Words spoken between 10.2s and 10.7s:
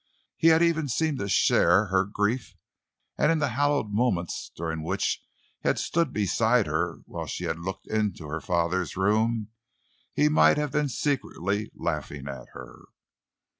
might